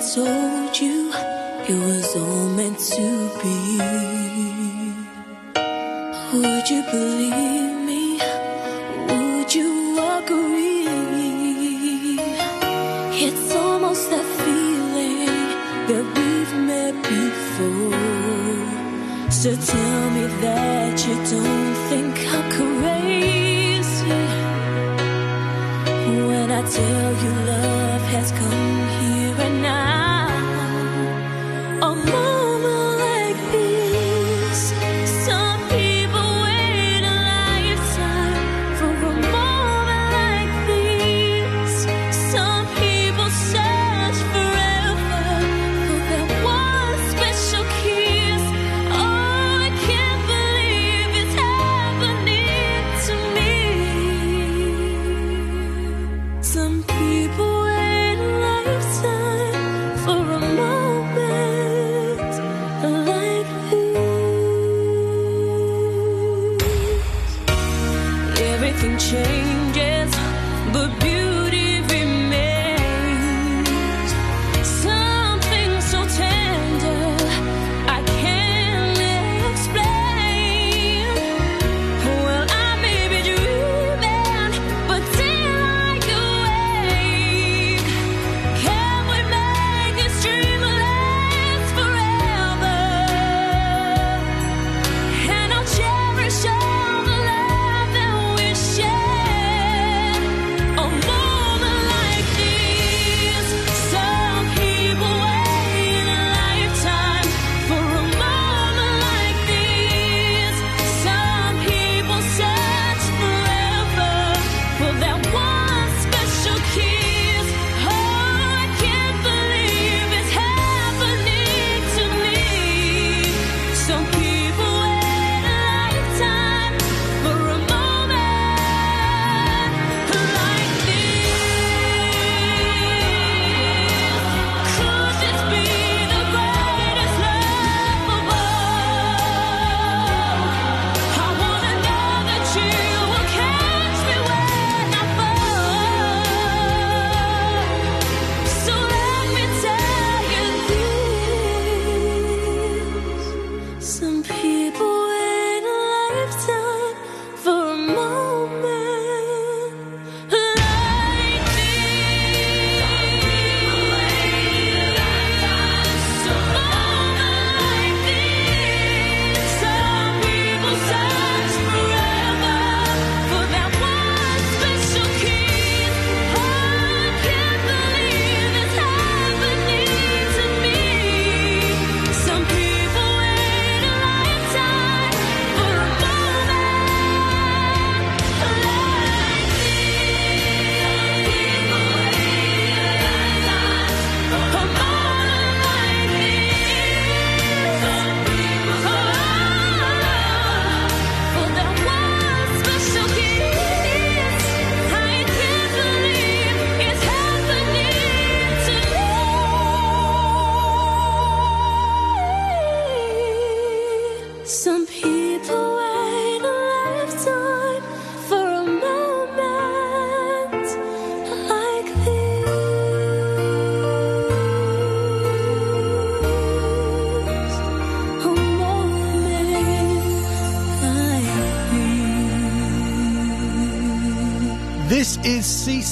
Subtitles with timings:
[0.00, 1.10] told you
[1.68, 3.78] it was all meant to be.
[6.34, 8.20] Would you believe me?
[9.08, 10.86] Would you agree?
[13.24, 15.26] It's almost that feeling
[15.88, 17.96] that we've met before.
[19.30, 24.20] So tell me that you don't think I'm crazy
[26.28, 28.65] when I tell you love has come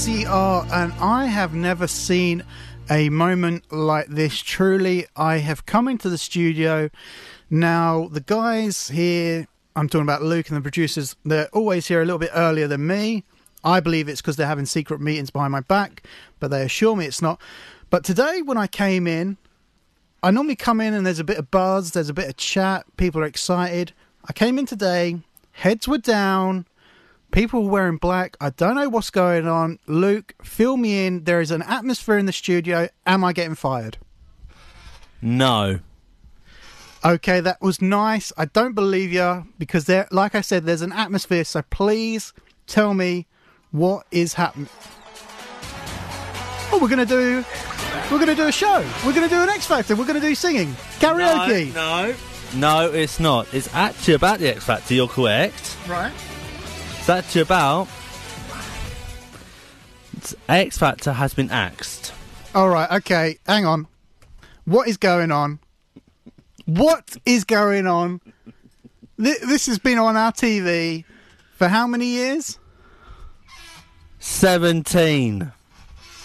[0.04, 2.44] CCR, and I have never seen
[2.90, 4.38] a moment like this.
[4.38, 6.90] Truly, I have come into the studio.
[7.48, 12.04] Now, the guys here, I'm talking about Luke and the producers, they're always here a
[12.04, 13.24] little bit earlier than me.
[13.64, 16.02] I believe it's because they're having secret meetings behind my back,
[16.38, 17.40] but they assure me it's not.
[17.88, 19.38] But today, when I came in,
[20.22, 22.84] I normally come in and there's a bit of buzz, there's a bit of chat,
[22.98, 23.94] people are excited.
[24.26, 25.20] I came in today,
[25.52, 26.66] heads were down,
[27.34, 28.36] people were wearing black.
[28.40, 29.80] I don't know what's going on.
[29.86, 31.24] Luke, fill me in.
[31.24, 32.88] There is an atmosphere in the studio.
[33.04, 33.98] Am I getting fired?
[35.20, 35.80] No.
[37.04, 38.32] Okay, that was nice.
[38.38, 41.44] I don't believe you because there, like I said, there's an atmosphere.
[41.44, 42.32] So please
[42.66, 43.26] tell me
[43.72, 44.68] what is happening.
[46.72, 47.44] Oh, we're gonna do,
[48.10, 48.84] we're gonna do a show.
[49.04, 49.96] We're gonna do an X Factor.
[49.96, 51.74] We're gonna do singing, karaoke.
[51.74, 52.14] No,
[52.54, 53.52] no, it's not.
[53.52, 54.94] It's actually about the X Factor.
[54.94, 55.76] You're correct.
[55.88, 56.12] Right.
[57.08, 57.88] Actually about
[60.48, 62.12] X Factor has been axed.
[62.54, 62.90] All right.
[62.98, 63.38] Okay.
[63.46, 63.86] Hang on.
[64.64, 65.58] What is going on?
[66.64, 68.20] What is going on?
[69.22, 71.04] Th- This has been on our TV
[71.56, 72.58] for how many years?
[74.18, 75.52] 17.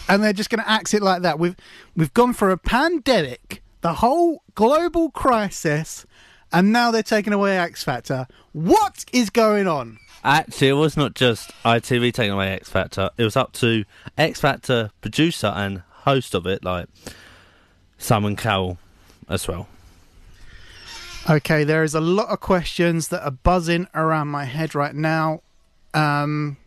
[0.08, 1.38] and they're just going to axe it like that.
[1.38, 1.56] We've
[1.98, 6.06] we've gone for a pandemic, the whole global crisis,
[6.54, 8.28] and now they're taking away X Factor.
[8.54, 10.00] What is going on?
[10.24, 13.10] Actually, it was not just ITV taking away X Factor.
[13.18, 13.86] It was up to
[14.18, 16.88] X Factor producer and host of it, like
[17.98, 18.78] Simon Cowell,
[19.30, 19.68] as well.
[21.30, 25.42] Okay, there is a lot of questions that are buzzing around my head right now.
[25.94, 26.58] Um,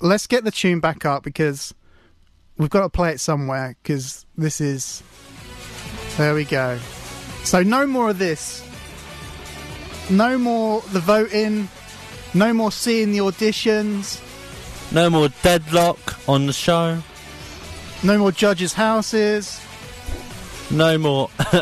[0.00, 1.74] let's get the tune back up because
[2.56, 5.02] we've got to play it somewhere because this is.
[6.16, 6.78] There we go.
[7.44, 8.64] So, no more of this.
[10.08, 11.68] No more the voting.
[12.36, 14.20] No more seeing the auditions.
[14.92, 15.98] No more deadlock
[16.28, 16.98] on the show.
[18.02, 19.58] No more judges' houses.
[20.70, 21.30] No more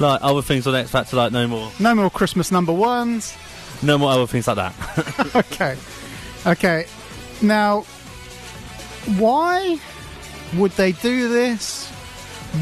[0.00, 1.16] like other things on X Factor.
[1.16, 3.32] Like no more, No more Christmas number ones.
[3.80, 5.36] no more other things like that.
[5.36, 5.76] okay.
[6.46, 6.86] Okay.
[7.40, 7.82] Now,
[9.18, 9.78] why
[10.56, 11.88] would they do this?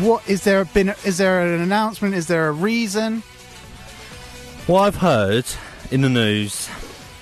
[0.00, 0.90] What is there been?
[1.06, 2.14] Is there an announcement?
[2.14, 3.22] Is there a reason?
[4.68, 5.46] Well, I've heard
[5.90, 6.68] in the news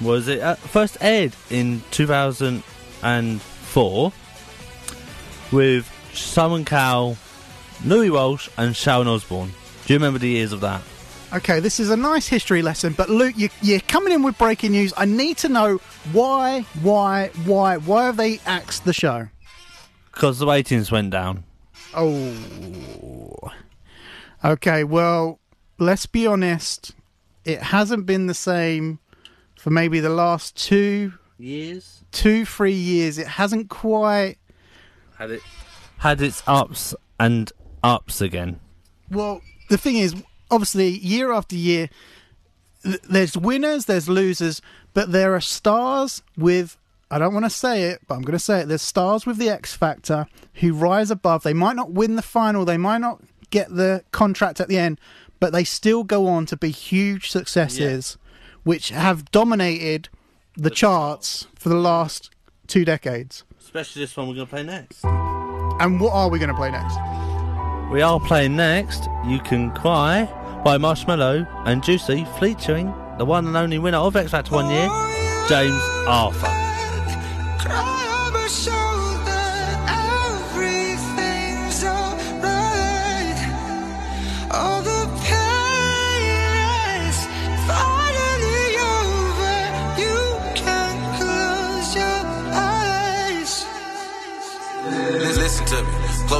[0.00, 4.12] was it uh, first aired in 2004
[5.50, 7.16] with Simon Cowell,
[7.84, 9.52] Louis Walsh, and Sharon Osbourne.
[9.86, 10.82] Do you remember the years of that?
[11.32, 14.72] Okay, this is a nice history lesson, but Luke, you, you're coming in with breaking
[14.72, 14.94] news.
[14.96, 15.78] I need to know
[16.12, 19.28] why, why, why, why have they axed the show?
[20.12, 21.44] Because the ratings went down.
[21.94, 23.34] Oh.
[24.42, 25.38] Okay, well,
[25.78, 26.94] let's be honest.
[27.44, 28.98] It hasn't been the same
[29.58, 33.18] for maybe the last two, Years two, three years.
[33.18, 34.36] It hasn't quite.
[35.16, 35.42] had it
[35.98, 37.52] had its ups and
[37.82, 38.60] ups again.
[39.10, 40.14] Well, the thing is,
[40.50, 41.90] obviously, year after year,
[42.82, 44.60] th- there's winners, there's losers,
[44.94, 46.76] but there are stars with.
[47.10, 48.68] I don't want to say it, but I'm going to say it.
[48.68, 51.42] There's stars with the X Factor who rise above.
[51.42, 55.00] They might not win the final, they might not get the contract at the end,
[55.40, 58.18] but they still go on to be huge successes,
[58.68, 60.10] which have dominated
[60.54, 62.28] the charts for the last
[62.66, 63.42] two decades.
[63.58, 65.02] Especially this one we're going to play next.
[65.80, 66.98] And what are we going to play next?
[67.90, 70.26] We are playing next You Can Cry
[70.66, 74.90] by Marshmello and Juicy featuring the one and only winner of X Factor one year,
[75.48, 76.54] James Arthur.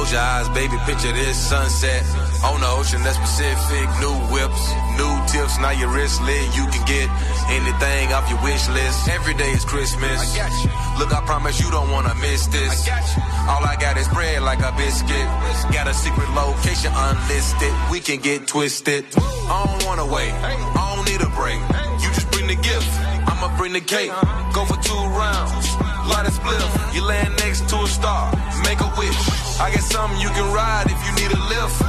[0.09, 0.75] Close your eyes, baby.
[0.89, 2.01] Picture this sunset
[2.43, 3.85] on the ocean that's Pacific.
[4.01, 4.63] New whips,
[4.97, 5.59] new tips.
[5.61, 6.49] Now your wrist lit.
[6.57, 7.05] You can get
[7.53, 9.07] anything off your wish list.
[9.07, 10.33] Every day is Christmas.
[10.33, 10.71] I got you.
[10.97, 12.87] Look, I promise you don't wanna miss this.
[12.87, 13.21] I got you.
[13.53, 15.27] All I got is bread like a biscuit.
[15.71, 17.73] Got a secret location unlisted.
[17.91, 19.05] We can get twisted.
[19.15, 20.33] I don't wanna wait.
[20.33, 21.61] I don't need a break.
[22.01, 22.89] You just bring the gift.
[23.29, 24.09] I'ma bring the cake.
[24.09, 24.53] Uh-huh.
[24.57, 25.88] Go for two rounds.
[26.09, 26.93] A spliff.
[26.93, 28.31] You land next to a star.
[28.63, 29.15] Make a wish.
[29.59, 31.79] I got something you can ride if you need a lift.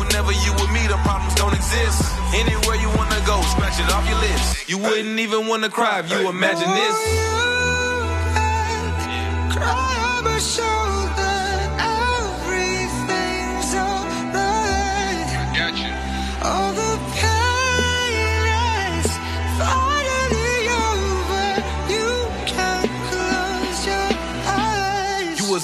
[0.00, 2.02] Whenever you with me, the problems don't exist.
[2.34, 4.68] Anywhere you wanna go, scratch it off your list.
[4.68, 6.96] You wouldn't even wanna cry if you imagine this.
[9.54, 10.95] Cry but show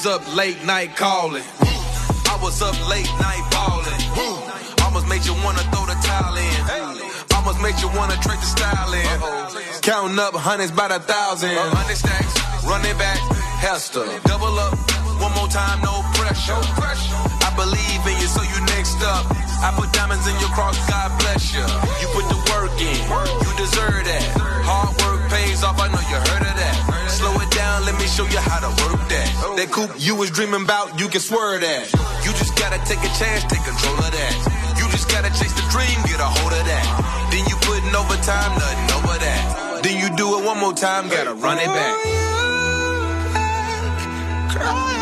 [0.04, 1.44] was up late night calling.
[1.60, 4.82] I was up late night balling.
[4.82, 7.36] Almost made you wanna throw the towel in.
[7.36, 9.80] Almost made you wanna trade the style in.
[9.80, 11.50] Counting up hundreds by the thousand.
[11.54, 12.34] Hundred stacks,
[12.66, 13.18] running back,
[13.62, 14.06] Hester.
[14.24, 14.74] Double up,
[15.52, 16.56] time, no pressure.
[16.56, 19.28] I believe in you, so you next up.
[19.60, 21.60] I put diamonds in your cross, God bless you.
[22.00, 24.24] You put the work in, you deserve that.
[24.64, 26.76] Hard work pays off, I know you heard of that.
[27.12, 29.28] Slow it down, let me show you how to work that.
[29.60, 31.84] That coupe you was dreaming about, you can swerve that.
[32.24, 34.32] You just gotta take a chance, take control of that.
[34.80, 36.84] You just gotta chase the dream, get a hold of that.
[37.28, 39.84] Then you putting overtime, nothing over that.
[39.84, 41.96] Then you do it one more time, gotta run it back.
[44.56, 45.01] Cry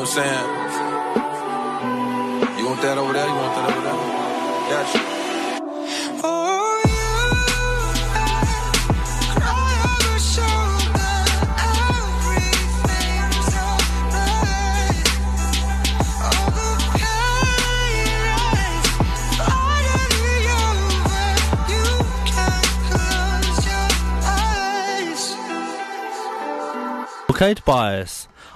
[0.00, 0.48] You know what I'm saying?
[2.58, 3.28] You want that over there?
[3.28, 3.96] You want that over there?
[6.24, 7.02] Oh, you
[9.40, 9.80] cry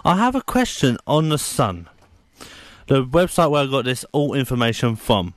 [0.07, 1.89] I have a question on the Sun,
[2.89, 5.33] the website where I got this all information from.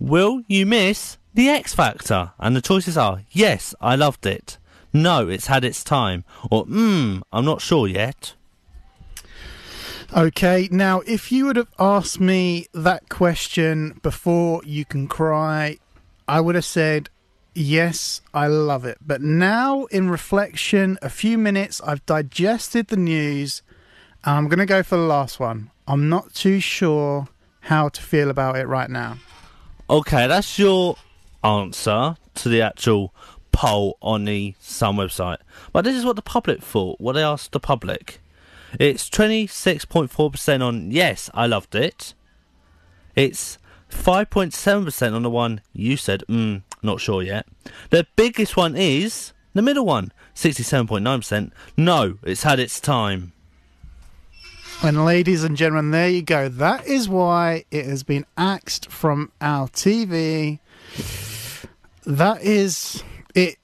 [0.00, 2.32] Will you miss the X Factor?
[2.40, 4.58] And the choices are yes, I loved it.
[4.92, 6.24] No, it's had its time.
[6.50, 8.34] Or hmm, I'm not sure yet.
[10.12, 15.78] Okay, now if you would have asked me that question before you can cry,
[16.26, 17.10] I would have said,
[17.54, 18.98] yes, I love it.
[19.00, 23.62] But now, in reflection, a few minutes, I've digested the news,
[24.24, 25.70] and I'm going to go for the last one.
[25.86, 27.28] I'm not too sure
[27.60, 29.18] how to feel about it right now.
[29.88, 30.96] Okay, that's your
[31.44, 33.12] answer to the actual
[33.52, 35.38] poll on the Sun website.
[35.72, 38.20] But this is what the public thought, what they asked the public.
[38.78, 42.14] It's 26.4% on yes, I loved it.
[43.14, 43.58] It's
[43.90, 47.46] 5.7% on the one you said, mm, not sure yet.
[47.90, 51.52] The biggest one is the middle one, 67.9%.
[51.76, 53.32] No, it's had its time.
[54.82, 56.48] And ladies and gentlemen, there you go.
[56.48, 60.58] That is why it has been axed from our TV.
[62.04, 63.58] That is it.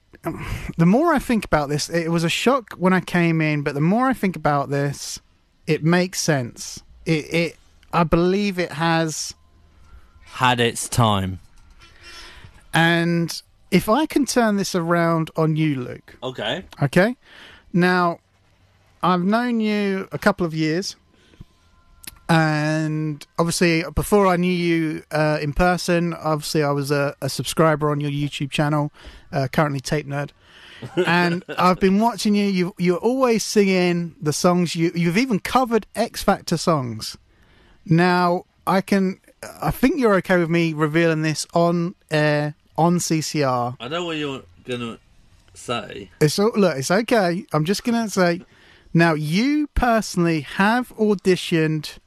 [0.77, 3.75] The more I think about this, it was a shock when I came in, but
[3.75, 5.21] the more I think about this,
[5.67, 6.83] it makes sense.
[7.05, 7.57] It, it
[7.93, 9.35] I believe it has,
[10.25, 11.41] Had its time.
[12.79, 13.43] And
[13.73, 16.17] if I can turn this around on you, Luke.
[16.23, 16.65] Okay.
[16.81, 17.17] Okay.
[17.73, 18.21] Now,
[19.03, 20.95] I've known you a couple of years.
[22.29, 27.91] And obviously, before I knew you uh, in person, obviously, I was a, a subscriber
[27.91, 28.93] on your YouTube channel,
[29.33, 30.31] uh, currently Tape Nerd.
[31.07, 32.45] and I've been watching you.
[32.45, 32.75] you.
[32.79, 34.77] You're always singing the songs.
[34.77, 37.17] You, you've even covered X Factor songs.
[37.85, 39.19] Now, I can.
[39.61, 43.77] I think you're okay with me revealing this on air on CCR.
[43.79, 44.99] I know what you're going to
[45.53, 46.11] say.
[46.21, 47.45] It's all, look, it's okay.
[47.53, 48.43] I'm just gonna say,
[48.95, 51.99] now you personally have auditioned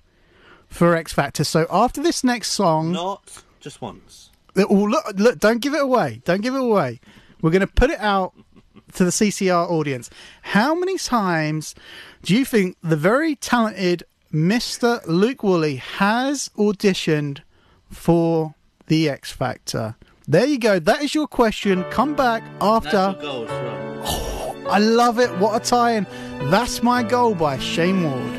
[0.67, 1.43] for X Factor.
[1.43, 4.29] So after this next song, Not just once.
[4.57, 6.21] oh, look, look, don't give it away.
[6.23, 7.01] Don't give it away.
[7.41, 8.33] We're gonna put it out
[8.93, 10.09] to the CCR audience.
[10.43, 11.75] How many times
[12.23, 15.01] do you think the very talented Mr.
[15.07, 17.39] Luke Woolley has auditioned
[17.89, 18.55] for
[18.87, 19.95] the X Factor?
[20.27, 20.79] There you go.
[20.79, 21.83] That is your question.
[21.91, 23.15] Come back after.
[23.19, 24.01] goals, right.
[24.03, 25.29] Oh, I love it.
[25.39, 26.05] What a tie-in.
[26.49, 28.37] That's My Goal by Shane Ward.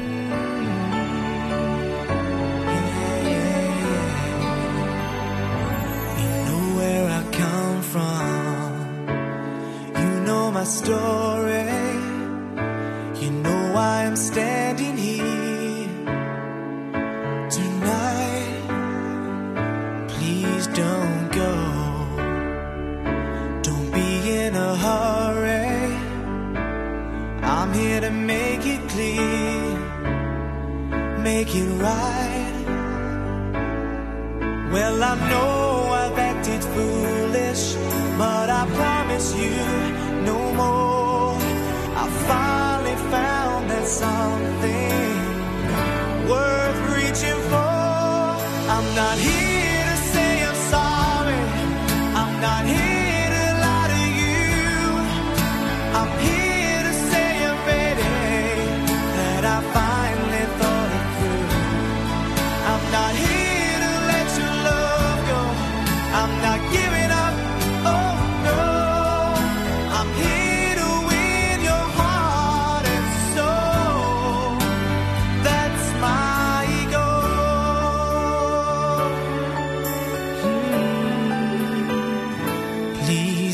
[6.22, 8.72] You know where I come from.
[10.02, 11.70] You know my story.
[13.22, 15.01] You know why I'm standing here
[27.92, 29.78] here to make it clear,
[31.28, 32.64] make it right.
[34.72, 35.52] Well, I know
[36.02, 37.64] I've acted foolish,
[38.22, 39.56] but I promise you
[40.30, 41.36] no more.
[42.02, 45.12] I finally found that something
[46.32, 47.76] worth reaching for.
[48.74, 51.42] I'm not here to say I'm sorry.
[52.20, 52.81] I'm not here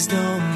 [0.08, 0.47] Please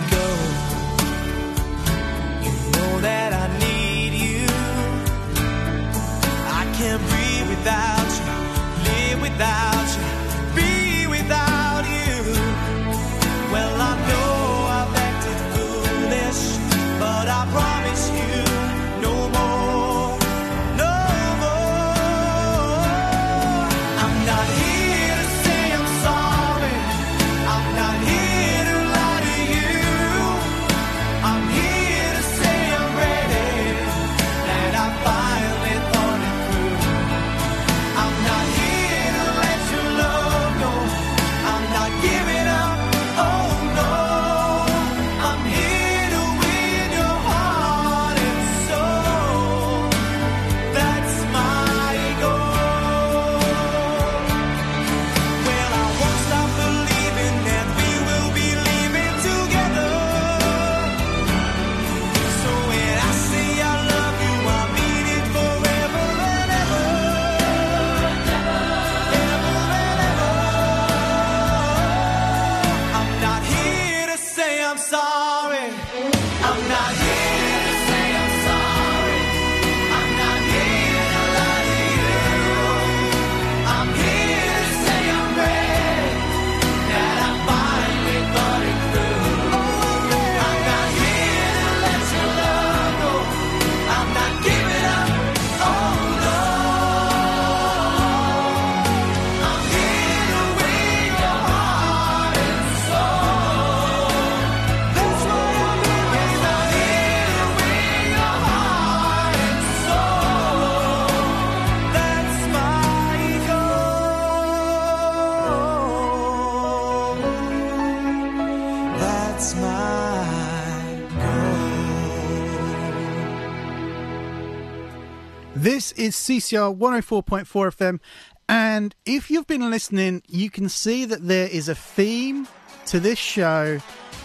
[125.63, 128.01] This is CCR 104.4 FM,
[128.49, 132.49] and if you've been listening, you can see that there is a theme
[132.87, 133.79] to this show,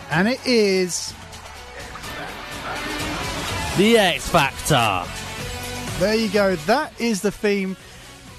[0.10, 1.14] and it is
[3.78, 5.04] The X Factor.
[6.00, 7.78] there you go, that is the theme,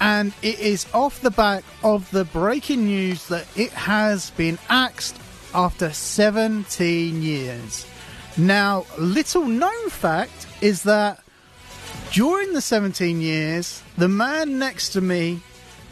[0.01, 5.15] and it is off the back of the breaking news that it has been axed
[5.55, 7.85] after 17 years.
[8.35, 11.23] Now, little known fact is that
[12.11, 15.41] during the 17 years, the man next to me,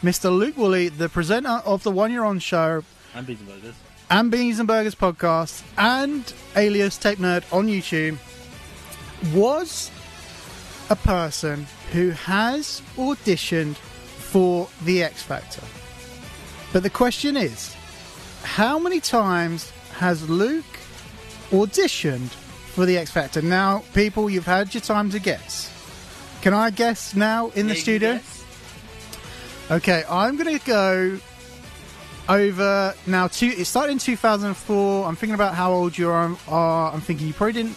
[0.04, 0.36] Mr.
[0.36, 3.76] Luke Woolley, the presenter of the One Year On show And Beans and Burgers.
[4.10, 8.18] and Beans and Burgers podcast and alias Tape Nerd on YouTube,
[9.34, 9.92] was
[10.90, 15.64] a person who has auditioned for The X Factor.
[16.74, 17.76] But the question is,
[18.44, 20.66] how many times has Luke
[21.50, 23.42] auditioned for The X Factor?
[23.42, 25.74] Now, people, you've had your time to guess.
[26.48, 28.22] Can I guess now in the studio?
[29.70, 31.20] Okay, I'm going to go
[32.30, 33.28] over now.
[33.28, 35.06] Two, it started in 2004.
[35.06, 36.38] I'm thinking about how old you are.
[36.48, 37.76] are I'm thinking you probably didn't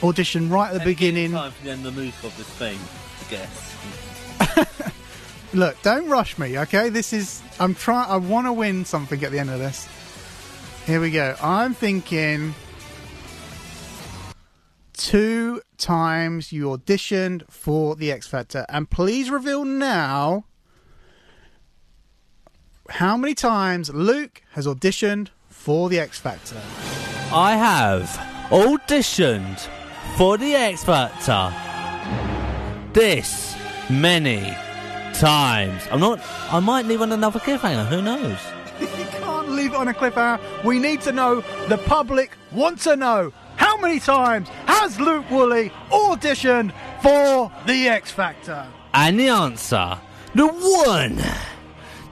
[0.00, 1.32] audition right at the beginning.
[1.32, 2.78] Time for the end of the music of this thing
[3.18, 3.30] to
[4.48, 4.94] guess.
[5.52, 6.88] Look, don't rush me, okay?
[6.88, 8.08] This is I'm trying.
[8.08, 9.88] I want to win something at the end of this.
[10.86, 11.34] Here we go.
[11.42, 12.54] I'm thinking
[14.96, 20.44] two times you auditioned for the X Factor, and please reveal now
[22.90, 26.60] how many times Luke has auditioned for the X Factor.
[27.32, 28.08] I have
[28.50, 29.68] auditioned
[30.16, 31.52] for the X Factor
[32.92, 33.54] this
[33.90, 34.56] many
[35.12, 35.82] times.
[35.90, 36.20] I'm not.
[36.50, 37.86] I might leave on another cliffhanger.
[37.86, 38.38] Who knows?
[38.80, 40.64] You can't leave it on a cliffhanger.
[40.64, 41.40] We need to know.
[41.68, 43.32] The public want to know.
[43.56, 44.48] How many times
[44.86, 46.72] has Luke Woolley auditioned
[47.02, 48.68] for the X Factor?
[48.94, 49.98] And the answer,
[50.32, 51.20] the one,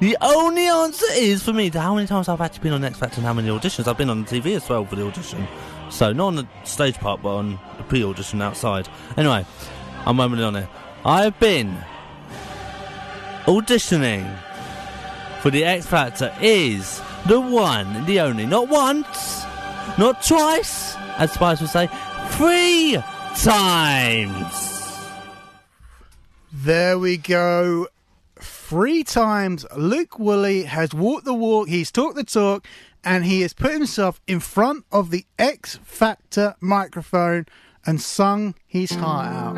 [0.01, 2.99] the only answer is for me to how many times I've actually been on X
[2.99, 3.87] Factor and how many auditions.
[3.87, 5.47] I've been on the TV as well for the audition.
[5.89, 8.89] So not on the stage part, but on the pre-audition outside.
[9.17, 9.47] Anyway,
[10.05, 10.69] I'm momentarily on it.
[11.05, 11.79] I've been
[13.45, 14.37] auditioning
[15.43, 19.45] for the X Factor is the one, the only, not once,
[19.97, 21.89] not twice, as Spice would say,
[22.31, 22.99] three
[23.37, 24.75] times.
[26.53, 27.89] There we go.
[28.41, 32.67] Three times Luke Woolley has walked the walk, he's talked the talk,
[33.05, 37.47] and he has put himself in front of the X Factor microphone
[37.87, 39.55] and sung his heart out.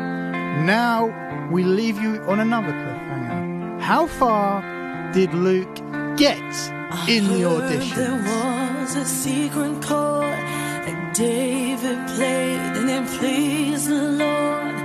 [0.65, 3.79] Now we leave you on another cliffhanger.
[3.79, 4.61] How far
[5.13, 5.75] did Luke
[6.17, 6.41] get
[7.07, 7.95] in the audition?
[7.95, 10.56] There was a secret chord that
[11.17, 14.75] David played and it pleased the Lord.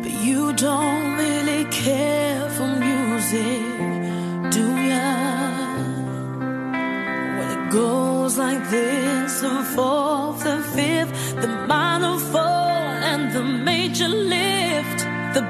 [0.00, 3.66] But you don't really care for music,
[4.52, 5.10] do ya?
[7.36, 14.06] When it goes like this, the fourth, the fifth, the minor fall, and the major
[14.06, 14.98] lift,
[15.34, 15.42] the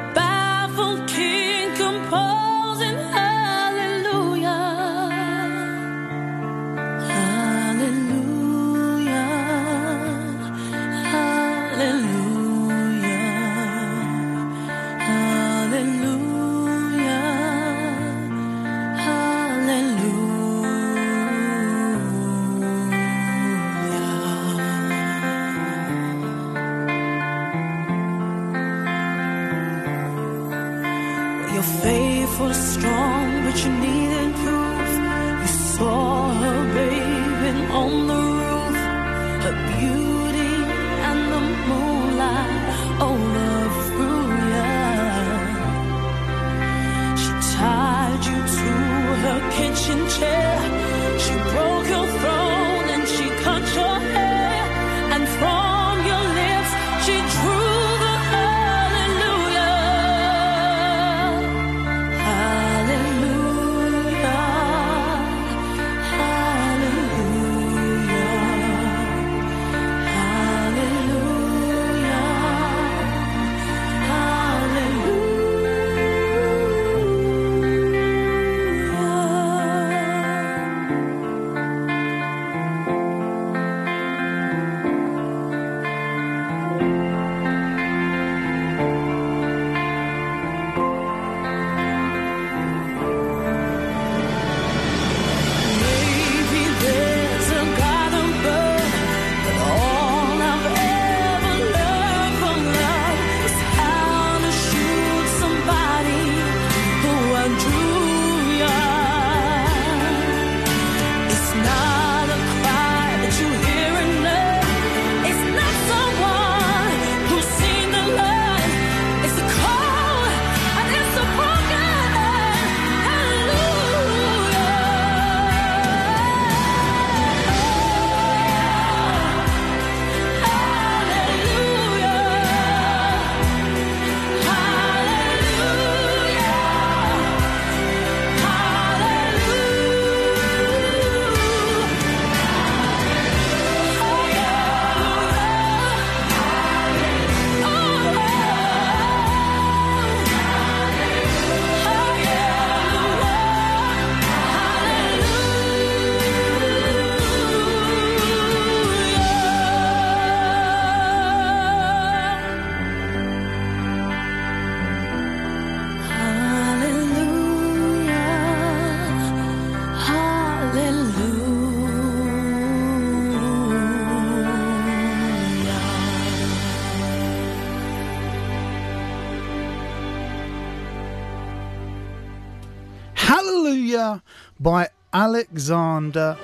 [184.62, 186.38] by Alexandra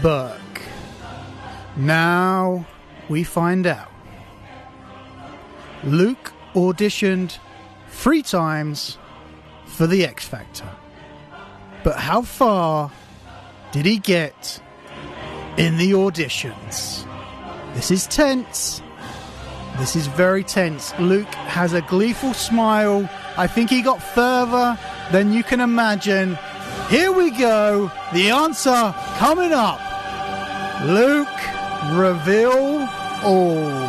[0.00, 0.62] Burke.
[1.76, 2.64] Now
[3.08, 3.90] we find out.
[5.82, 7.38] Luke auditioned
[7.88, 8.98] three times
[9.66, 10.68] for the X Factor.
[11.82, 12.92] But how far
[13.72, 14.62] did he get
[15.56, 17.06] in the auditions?
[17.74, 18.82] This is tense.
[19.78, 20.92] This is very tense.
[20.98, 23.08] Luke has a gleeful smile.
[23.36, 24.78] I think he got further
[25.10, 26.38] than you can imagine.
[26.90, 27.88] Here we go.
[28.12, 29.78] The answer coming up.
[30.82, 31.28] Luke,
[31.92, 32.88] reveal
[33.22, 33.88] all.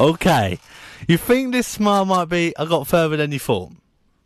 [0.00, 0.58] Okay.
[1.06, 3.72] You think this smile might be I got further than you thought?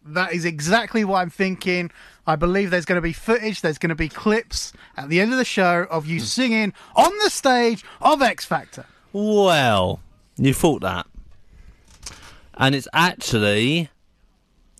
[0.05, 1.90] That is exactly what I'm thinking.
[2.28, 5.33] I believe there's going to be footage, there's going to be clips at the end
[5.33, 6.24] of the show of you hmm.
[6.24, 8.87] singing on the stage of X Factor.
[9.12, 9.98] Well,
[10.37, 11.09] you thought that.
[12.55, 13.90] And it's actually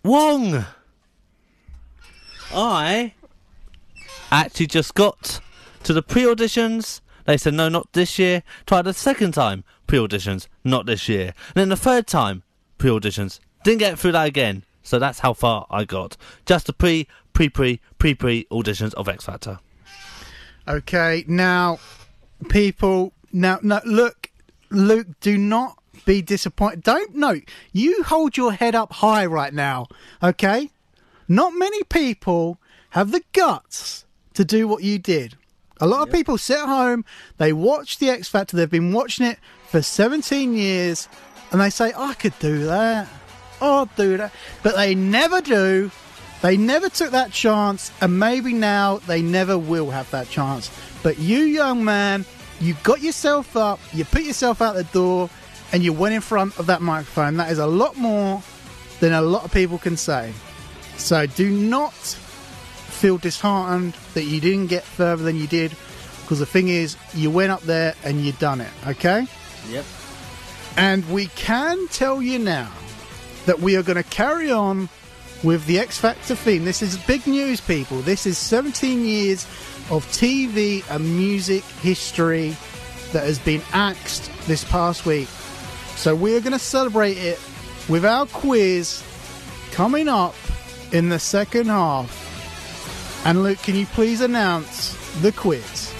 [0.05, 0.65] Wong.
[2.55, 3.15] I
[4.31, 5.41] actually just got
[5.85, 7.01] to the pre auditions.
[7.25, 8.43] They said, no, not this year.
[8.67, 11.35] Tried the second time, pre auditions, not this year.
[11.49, 12.43] And then the third time,
[12.79, 13.41] pre auditions.
[13.65, 14.65] Didn't get through that again.
[14.83, 16.17] So that's how far I got.
[16.45, 19.61] Just the pre, pre, pre, pre, pre auditions of X Factor.
[20.69, 21.79] Okay, now,
[22.49, 24.31] people, now, no, look,
[24.71, 26.83] Luke, do not be disappointed.
[26.83, 27.41] Don't, no,
[27.73, 29.87] you hold your head up high right now,
[30.23, 30.71] okay?
[31.29, 32.59] Not many people
[32.91, 34.05] have the guts
[34.35, 35.37] to do what you did.
[35.81, 37.05] A lot of people sit at home,
[37.39, 41.09] they watch the X Factor, they've been watching it for 17 years,
[41.51, 43.09] and they say, I could do that.
[43.61, 44.33] Oh, I'll do that.
[44.63, 45.91] But they never do.
[46.41, 50.71] They never took that chance, and maybe now they never will have that chance.
[51.03, 52.25] But you, young man,
[52.61, 55.31] you got yourself up, you put yourself out the door,
[55.73, 57.37] and you went in front of that microphone.
[57.37, 58.43] That is a lot more
[59.01, 60.33] than a lot of people can say.
[60.97, 65.75] So do not feel disheartened that you didn't get further than you did,
[66.23, 69.27] because the thing is, you went up there and you done it, okay?
[69.71, 69.85] Yep.
[70.77, 72.71] And we can tell you now
[73.47, 74.89] that we are going to carry on
[75.43, 76.65] with the X Factor theme.
[76.65, 78.01] This is big news, people.
[78.03, 79.45] This is 17 years
[79.91, 82.57] of TV and music history
[83.13, 85.29] that has been axed this past week.
[85.97, 87.41] So we are going to celebrate it
[87.89, 89.03] with our quiz
[89.73, 90.35] coming up
[90.93, 92.31] in the second half.
[93.25, 95.93] And Luke, can you please announce the quiz?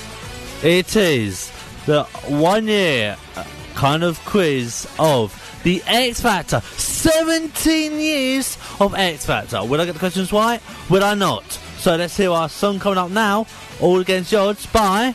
[0.63, 1.51] It is
[1.87, 6.61] the one year uh, kind of quiz of the X Factor.
[6.61, 9.65] 17 years of X Factor.
[9.65, 10.61] Will I get the questions right?
[10.91, 11.45] Will I not?
[11.79, 13.47] So let's hear our song coming up now.
[13.81, 15.15] All Against the Odds by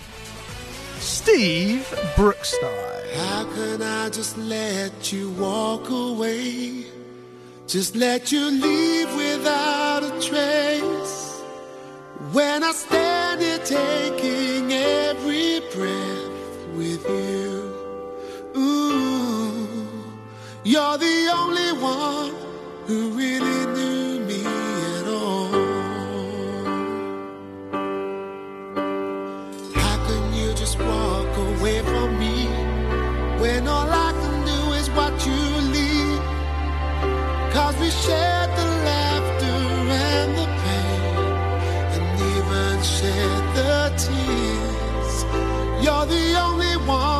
[0.99, 1.85] Steve
[2.15, 3.13] Brookstein.
[3.15, 6.96] How can I just let you walk away?
[7.67, 11.41] Just let you leave without a trace.
[12.31, 17.75] When I stand here taking every breath with you.
[18.55, 19.67] Ooh,
[20.63, 22.33] you're the only one
[22.85, 24.06] who really knew
[37.57, 39.57] Cause we shared the laughter
[39.89, 41.15] and the pain
[41.93, 45.13] And even shed the tears.
[45.83, 47.16] You're the only one.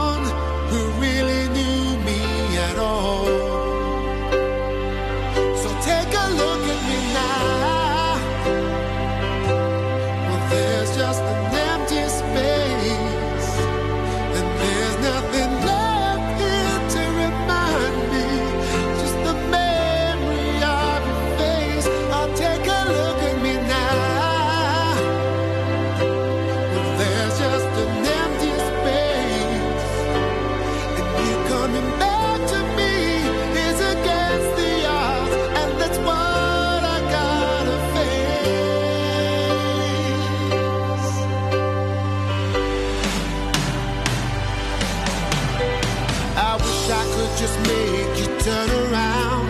[47.47, 49.46] just make you turn around.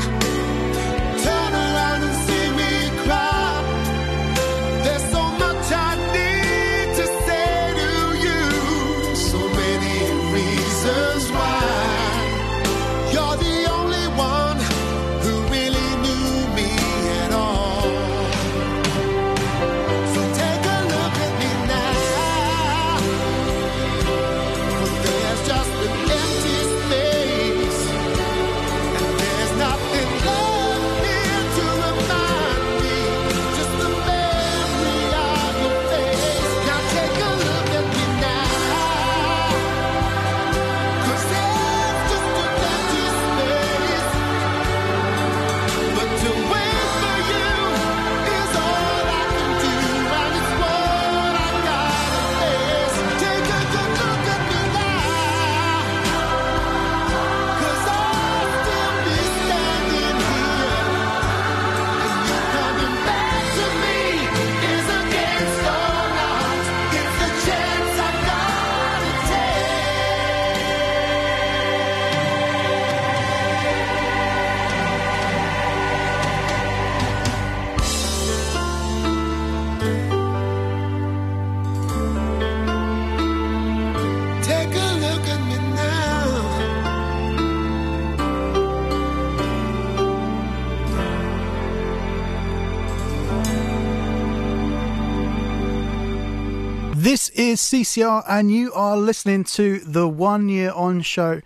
[97.37, 101.41] Is CCR, and you are listening to the One Year On show.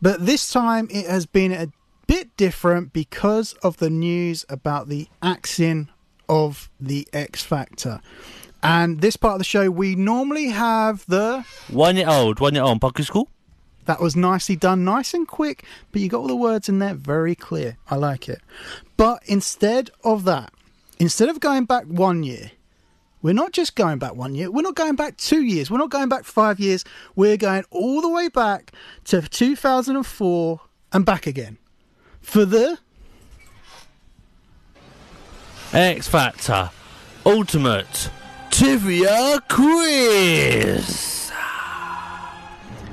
[0.00, 1.68] But this time it has been a
[2.06, 5.88] bit different because of the news about the axing
[6.28, 8.00] of the X Factor.
[8.62, 11.44] And this part of the show, we normally have the.
[11.68, 13.28] One year old, one year old, public school.
[13.84, 16.94] That was nicely done, nice and quick, but you got all the words in there
[16.94, 17.76] very clear.
[17.88, 18.40] I like it.
[18.96, 20.52] But instead of that,
[20.98, 22.50] instead of going back one year,
[23.26, 25.90] we're not just going back one year, we're not going back two years, we're not
[25.90, 26.84] going back five years,
[27.16, 28.70] we're going all the way back
[29.02, 30.60] to 2004
[30.92, 31.58] and back again.
[32.20, 32.78] For the.
[35.72, 36.70] X Factor
[37.24, 38.10] Ultimate
[38.52, 41.32] Trivia Quiz.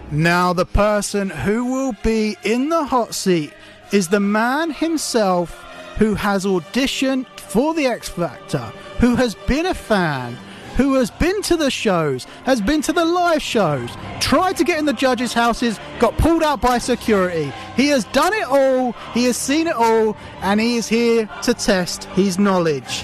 [0.10, 3.54] Now, the person who will be in the hot seat
[3.92, 5.52] is the man himself
[6.00, 10.36] who has auditioned for the X Factor, who has been a fan,
[10.76, 14.80] who has been to the shows, has been to the live shows, tried to get
[14.80, 17.54] in the judges' houses, got pulled out by security.
[17.76, 21.54] He has done it all, he has seen it all, and he is here to
[21.54, 23.04] test his knowledge.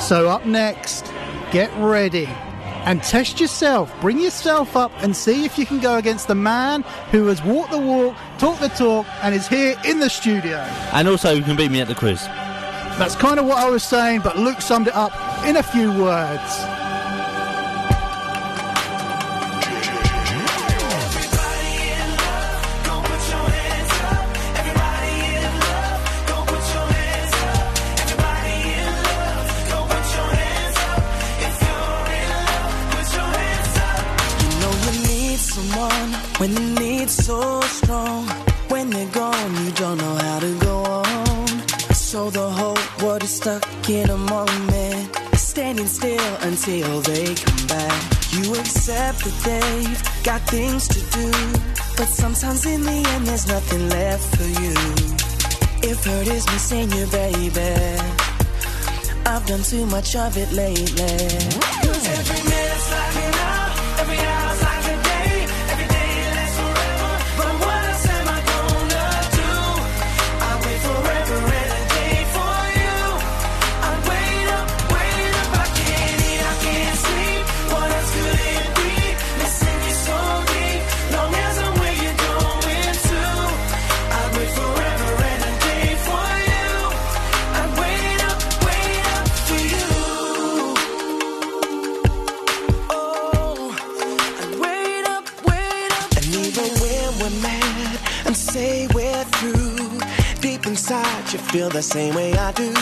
[0.00, 1.04] So, up next,
[1.52, 2.28] get ready
[2.86, 3.94] and test yourself.
[4.00, 7.70] Bring yourself up and see if you can go against the man who has walked
[7.70, 10.58] the walk, talked the talk, and is here in the studio.
[10.92, 12.26] And also, you can beat me at the quiz.
[12.98, 15.12] That's kind of what I was saying, but Luke summed it up
[15.46, 16.66] in a few words.
[36.38, 38.28] When the need's so strong.
[38.68, 41.05] When they're gone, you don't know how to go on.
[42.16, 48.02] So the whole world is stuck in a moment, standing still until they come back.
[48.32, 51.30] You accept that they've got things to do,
[51.98, 54.74] but sometimes in the end, there's nothing left for you.
[55.90, 58.00] If hurt is missing you, baby.
[59.26, 61.18] I've done too much of it lately.
[61.84, 64.75] Cause every minute's like an hour, every hour's like
[101.50, 102.72] feel the same way I do.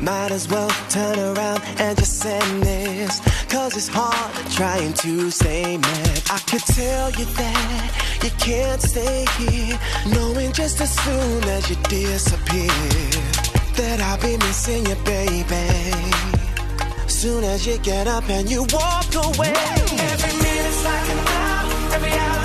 [0.00, 3.20] Might as well turn around and just send this.
[3.48, 6.22] Cause it's hard trying to stay mad.
[6.30, 9.78] I could tell you that you can't stay here.
[10.14, 12.68] Knowing just as soon as you disappear
[13.76, 15.66] that I'll be missing you, baby.
[17.06, 19.52] Soon as you get up and you walk away.
[20.12, 22.37] Every minute's like an hour, every hour's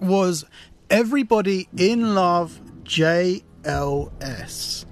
[0.00, 0.44] That was
[0.88, 4.84] Everybody in Love JLS.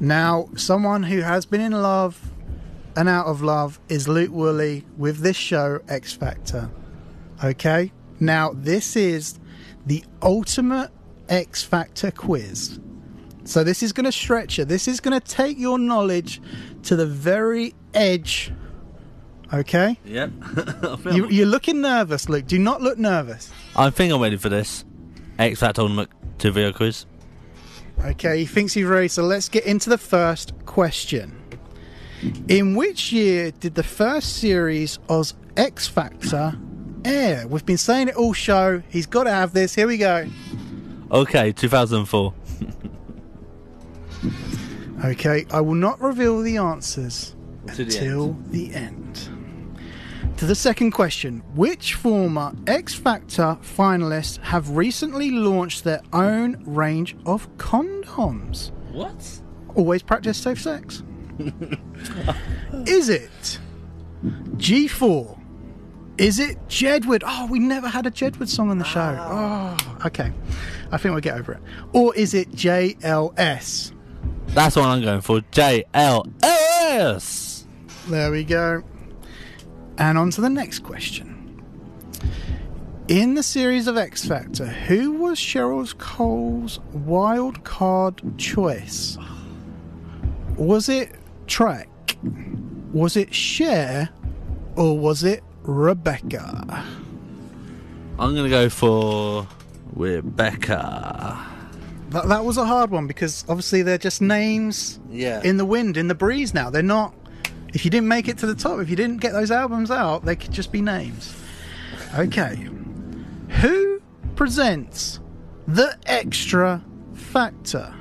[0.00, 2.32] Now, someone who has been in love
[2.96, 6.70] and out of love is Luke Woolley with this show, X Factor.
[7.44, 7.92] Okay?
[8.18, 9.38] Now, this is
[9.86, 10.90] the ultimate
[11.28, 12.80] X Factor quiz.
[13.44, 14.64] So this is going to stretch you.
[14.64, 16.42] This is going to take your knowledge
[16.84, 18.52] to the very edge.
[19.52, 19.98] Okay?
[20.04, 20.30] Yep.
[21.12, 22.46] You, you're looking nervous, Luke.
[22.46, 23.50] Do not look nervous.
[23.74, 24.84] I think I'm ready for this.
[25.38, 27.06] X Factor Ultimate 2 video quiz.
[28.04, 29.08] Okay, he thinks he's ready.
[29.08, 31.40] So let's get into the first question.
[32.48, 36.54] In which year did the first series of X Factor
[37.04, 37.46] air?
[37.48, 38.82] We've been saying it all show.
[38.88, 39.74] He's got to have this.
[39.74, 40.26] Here we go.
[41.10, 42.34] Okay, 2004.
[45.04, 47.34] Okay, I will not reveal the answers
[47.68, 49.28] To the until the end.
[50.40, 57.14] To the second question, which former X Factor finalists have recently launched their own range
[57.26, 58.70] of condoms?
[58.90, 59.42] What?
[59.74, 61.02] Always practice safe sex.
[62.86, 63.58] Is it
[64.56, 65.38] G4?
[66.16, 67.22] Is it Jedward?
[67.26, 69.18] Oh, we never had a Jedward song on the show.
[69.20, 69.76] Oh,
[70.06, 70.32] okay.
[70.90, 71.60] I think we'll get over it.
[71.92, 73.92] Or is it JLS?
[74.46, 75.40] That's what I'm going for.
[75.52, 76.30] JLS.
[78.08, 78.82] There we go.
[80.00, 81.36] And on to the next question.
[83.08, 89.18] In the series of X Factor, who was Cheryl Cole's wild card choice?
[90.56, 91.12] Was it
[91.46, 91.88] Track?
[92.92, 94.08] Was it Cher?
[94.76, 96.84] Or was it Rebecca?
[98.18, 99.46] I'm going to go for
[99.94, 101.46] Rebecca.
[102.10, 105.42] That, that was a hard one because obviously they're just names Yeah.
[105.42, 106.70] in the wind, in the breeze now.
[106.70, 107.14] They're not.
[107.72, 110.24] If you didn't make it to the top, if you didn't get those albums out,
[110.24, 111.34] they could just be names.
[112.16, 112.68] Okay.
[113.60, 114.00] Who
[114.34, 115.20] presents
[115.68, 117.94] the extra factor?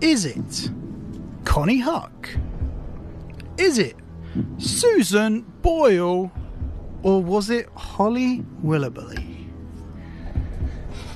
[0.00, 0.70] Is it
[1.44, 2.40] Konnie Huq?
[3.58, 3.96] Is it
[4.58, 6.30] Susan Boyle?
[7.02, 9.48] Or was it Holly Willoughby?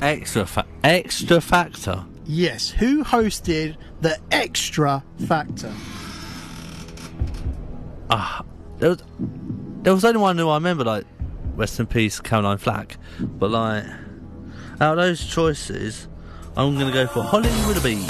[0.03, 2.05] Extra fa- extra factor.
[2.25, 5.73] Yes, who hosted the extra factor?
[8.09, 8.45] Ah,
[8.79, 9.03] there was
[9.83, 11.07] there was only one who I remember, like
[11.57, 12.99] rest in peace, Caroline Flack.
[13.21, 13.85] But like
[14.81, 16.09] out of those choices,
[16.57, 18.05] I'm gonna go for Holly Willoughby.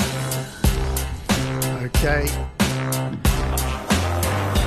[1.86, 2.28] Okay.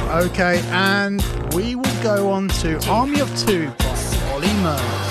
[0.10, 1.24] Okay, and
[1.54, 5.09] we will go on to Army of Two by Olly Murs.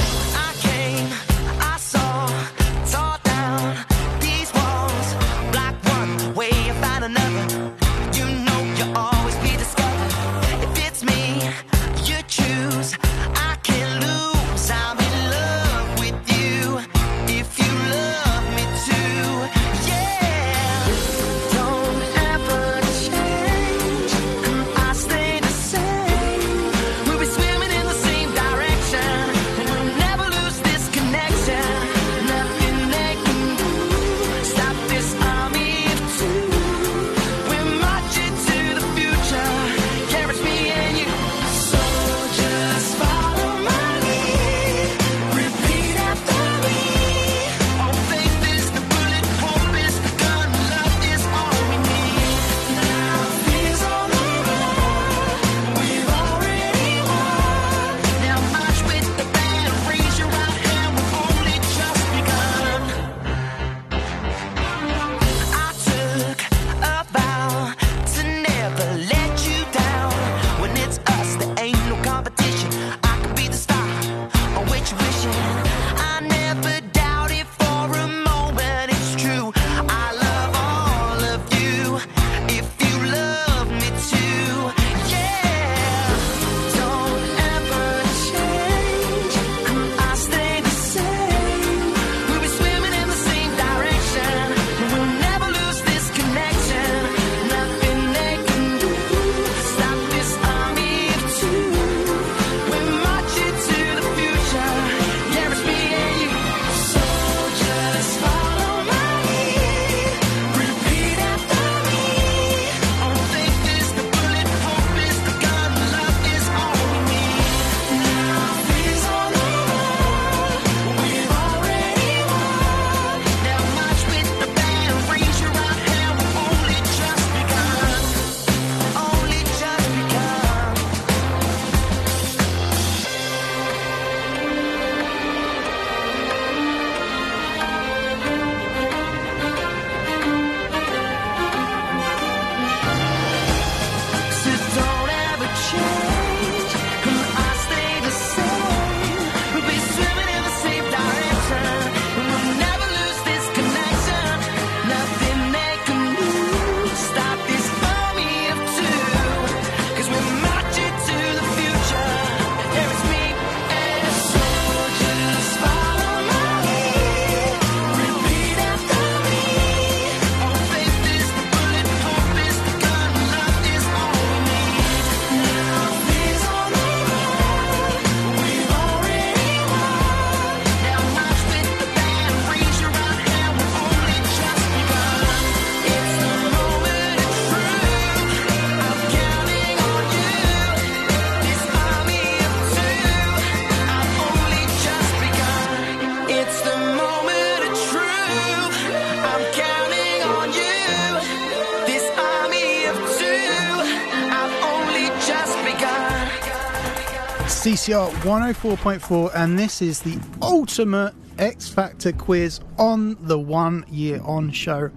[207.88, 214.50] CCR 104.4, and this is the ultimate X Factor quiz on the one year on
[214.50, 214.90] show.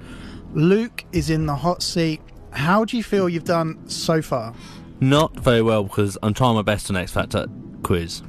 [0.54, 2.20] Luke is in the hot seat.
[2.50, 4.54] How do you feel you've done so far?
[5.00, 7.46] Not very well because I'm trying my best on X Factor
[7.82, 8.24] quiz.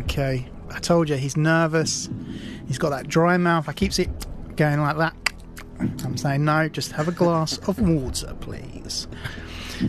[0.00, 2.10] Okay, I told you he's nervous.
[2.68, 3.70] He's got that dry mouth.
[3.70, 4.10] I keeps it
[4.56, 5.16] going like that.
[5.80, 9.08] I'm saying no, just have a glass of water, please.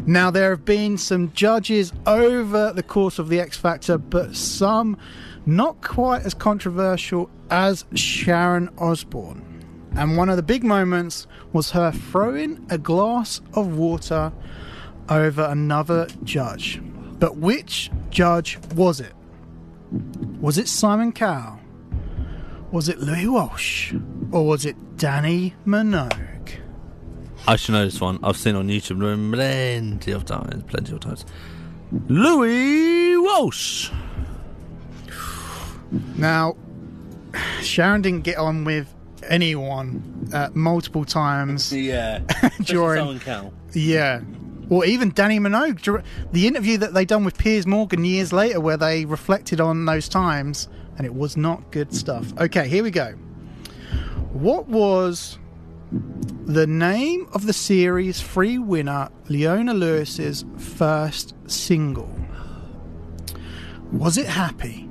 [0.05, 4.97] Now, there have been some judges over the course of the X Factor, but some
[5.45, 9.43] not quite as controversial as Sharon Osbourne.
[9.95, 14.31] And one of the big moments was her throwing a glass of water
[15.09, 16.81] over another judge.
[17.19, 19.13] But which judge was it?
[20.39, 21.59] Was it Simon Cowell?
[22.71, 23.93] Was it Louis Walsh?
[24.31, 26.36] Or was it Dannii Minogue?
[27.48, 28.20] I should know this one.
[28.24, 29.00] I've seen on YouTube
[29.32, 30.64] plenty of times.
[30.64, 31.26] Plenty of times.
[32.10, 33.89] Louis Walsh.
[36.18, 36.58] Now,
[37.62, 38.93] Sharon didn't get on with
[39.30, 41.72] anyone uh, multiple times.
[41.72, 42.20] Yeah.
[42.64, 43.54] During- Simon Cowell.
[43.74, 44.22] Yeah.
[44.70, 46.04] Or even Dannii Minogue.
[46.34, 50.10] The interview that they done with Piers Morgan years later, where they reflected on those
[50.10, 50.68] times,
[50.98, 52.38] and it was not good stuff.
[52.38, 53.14] Okay, here we go.
[54.34, 55.39] What was
[56.45, 62.13] the name of the series free winner, Leona Lewis's first single?
[63.91, 64.89] Was it Happy?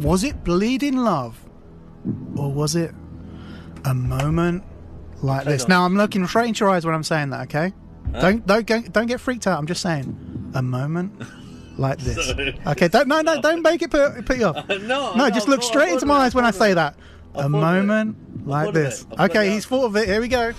[0.00, 1.38] Was it Bleeding Love?
[2.36, 2.94] Or was it
[3.84, 4.64] a moment
[5.22, 5.64] like this?
[5.64, 5.68] on.
[5.68, 7.72] Now I'm looking straight into your eyes when I'm saying that, okay?
[8.20, 9.58] Don't don't go, don't get freaked out.
[9.58, 11.12] I'm just saying a moment
[11.78, 12.30] like this.
[12.66, 14.66] Okay, don't no no don't make it put, put you off.
[14.68, 16.96] no, No, just look straight into my eyes when I say that.
[17.34, 17.58] A thought of it.
[17.58, 19.02] moment like this.
[19.02, 19.06] it.
[19.12, 20.08] I thought Okay, he's thought of it.
[20.08, 20.52] Here we go.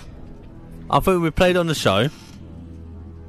[0.89, 2.09] I thought we played on the show,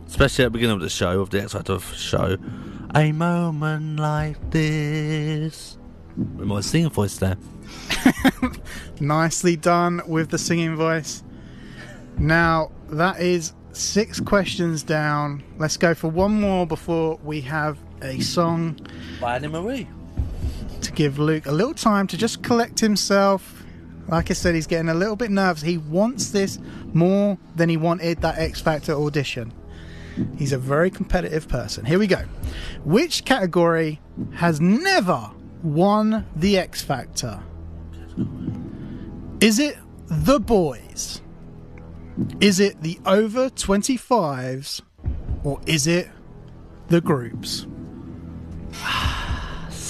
[0.06, 2.36] especially at the beginning of the show, of the X Factor show.
[2.94, 5.78] A moment like this.
[6.16, 7.36] With my singing voice there.
[9.00, 11.22] Nicely done with the singing voice.
[12.18, 15.42] Now, that is six questions down.
[15.56, 18.78] Let's go for one more before we have a song
[19.20, 19.88] By Anne-Marie.
[20.82, 23.64] To give Luke a little time to just collect himself.
[24.08, 25.62] Like I said, he's getting a little bit nervous.
[25.62, 26.58] He wants this
[26.92, 29.52] more than he wanted that X Factor audition.
[30.36, 31.84] He's a very competitive person.
[31.84, 32.24] Here we go.
[32.84, 34.00] Which category
[34.34, 35.30] has never
[35.62, 37.42] won the X Factor?
[39.40, 41.22] Is it the boys?
[42.40, 44.82] Is it the over 25s?
[45.44, 46.10] Or is it
[46.88, 47.66] the groups?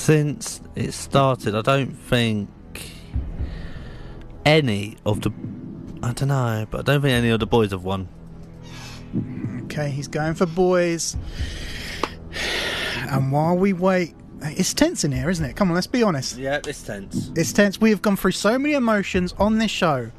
[0.03, 2.51] Since it started, I don't think
[4.45, 5.31] any of the.
[6.03, 8.09] I don't know, but I don't think any of the boys have won.
[9.67, 11.17] Okay, he's going for boys.
[13.11, 15.55] And while we wait, it's tense in here, isn't it?
[15.55, 16.37] Come on, let's be honest.
[16.37, 17.31] Yeah, it's tense.
[17.37, 17.81] It's tense.
[17.81, 20.11] We have gone through so many emotions on this show,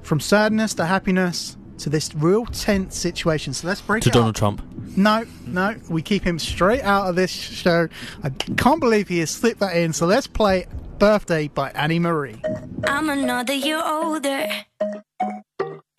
[0.00, 3.52] from sadness to happiness to this real tense situation.
[3.52, 4.38] So let's break To it Donald up.
[4.38, 4.62] Trump.
[4.96, 7.88] No, no, we keep him straight out of this show.
[8.22, 9.92] I can't believe he has slipped that in.
[9.92, 10.66] So let's play
[10.98, 12.40] "Birthday" by Anne-Marie.
[12.84, 14.48] I'm another year older.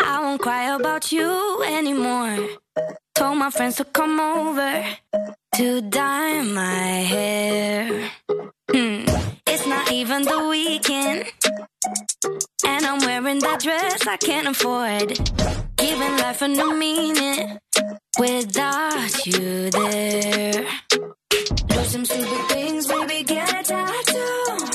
[0.02, 2.48] I won't cry about you anymore.
[3.14, 4.86] Told my friends to come over
[5.56, 8.10] to dye my hair.
[8.70, 9.06] Hmm.
[9.48, 11.24] It's not even the weekend.
[12.66, 15.18] And I'm wearing that dress I can't afford.
[15.78, 17.60] Giving life a new meaning
[18.20, 20.66] without you there.
[20.90, 24.67] Do some stupid things, baby, get a tattoo.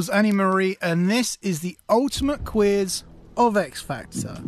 [0.00, 3.04] Was Anne-Marie, and this is the ultimate quiz
[3.36, 4.42] of X Factor.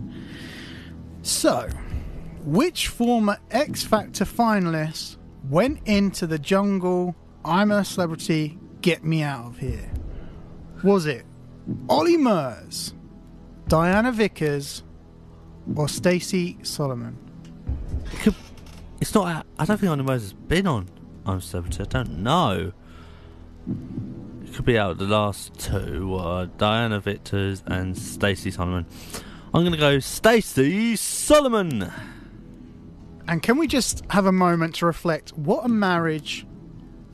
[1.20, 1.68] So,
[2.42, 5.18] which former X Factor finalist
[5.50, 7.14] went into the jungle?
[7.44, 9.92] I'm a celebrity, get me out of here.
[10.82, 11.26] Was it
[11.90, 12.94] Olly Murs,
[13.68, 14.82] Diana Vickers,
[15.76, 17.18] or Stacey Solomon?
[19.02, 19.44] It's not.
[19.58, 20.88] I don't think Anna Moses has been on
[21.26, 21.82] I'm a Celebrity.
[21.82, 22.72] I don't know.
[24.52, 26.14] Could be out the last two.
[26.14, 28.84] Uh, Diana Vickers and Stacey Solomon.
[29.54, 31.90] I'm going to go Stacey Solomon.
[33.26, 36.46] And can we just have a moment to reflect what a marriage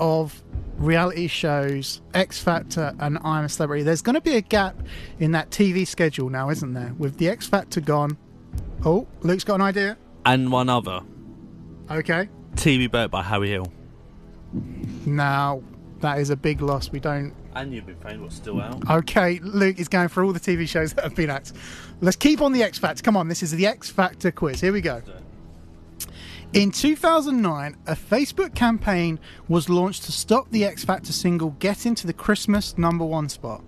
[0.01, 0.43] of
[0.78, 3.84] reality shows, X Factor, and I'm a Celebrity?
[3.84, 4.74] There's going to be a gap
[5.20, 6.93] in that TV schedule now, isn't there?
[6.99, 8.18] With the X Factor gone.
[8.84, 9.97] Oh, Luke's got an idea.
[10.26, 11.03] And one other.
[11.89, 12.28] Okay.
[12.57, 13.72] TV Burp by Harry Hill.
[15.07, 15.62] Now,
[16.01, 16.91] that is a big loss.
[16.91, 17.35] We don't.
[17.55, 18.89] And You've Been Framed, what's still out?
[18.89, 21.53] Okay, Luke is going for all the TV shows that have been at.
[22.01, 23.03] Let's keep on the X Factor.
[23.03, 24.61] Come on, this is the X Factor quiz.
[24.61, 25.03] Here we go.
[26.55, 32.07] In 2009, a Facebook campaign was launched to stop the X Factor single getting to
[32.07, 33.63] the Christmas number one spot.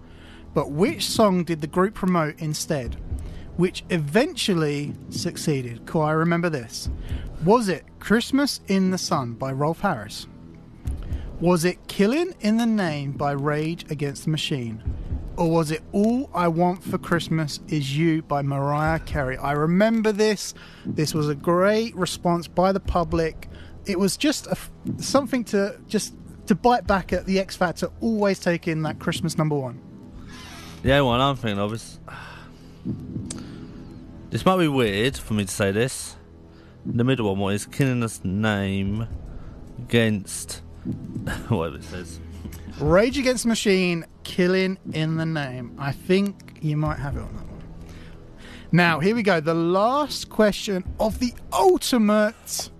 [0.54, 2.96] But which song did the group promote instead?
[3.56, 5.84] Which eventually succeeded?
[5.84, 6.88] Cool, I remember this.
[7.44, 10.26] Was it Christmas in the Sun by Rolf Harris?
[11.40, 14.82] Was it Killing in the Name by Rage Against the Machine?
[15.38, 19.38] Or was it All I Want for Christmas Is You by Mariah Carey?
[19.38, 20.52] I remember this.
[20.84, 23.48] This was a great response by the public.
[23.86, 24.58] It was just a,
[25.02, 26.14] something to just
[26.46, 29.80] to bite back at the X Factor, always taking that Christmas number one.
[30.82, 31.98] The one I'm thinking of is.
[34.28, 36.16] This might be weird for me to say this.
[36.84, 39.08] The middle one what is killing us name
[39.78, 40.60] against
[41.48, 42.20] whatever it says.
[42.80, 45.76] Rage Against the Machine, Killing in the Name.
[45.78, 47.62] I think you might have it on that one.
[48.72, 49.40] Now, here we go.
[49.40, 52.70] The last question of the ultimate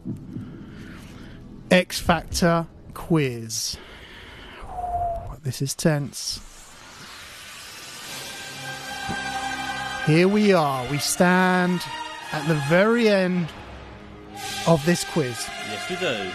[1.71, 3.77] X Factor quiz.
[5.43, 6.41] This is tense.
[10.07, 10.89] Here we are.
[10.91, 11.83] We stand
[12.33, 13.49] at the very end
[14.67, 15.47] of this quiz.
[15.69, 16.31] Yes, we do.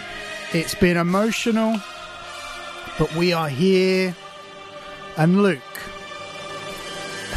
[0.56, 1.78] It's been emotional,
[2.98, 4.16] but we are here.
[5.18, 5.60] And Luke,